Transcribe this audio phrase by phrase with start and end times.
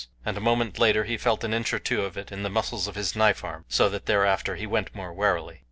[0.25, 2.87] And a moment later he felt an inch or two of it in the muscles
[2.87, 5.59] of his knife arm, so that thereafter he went more warily.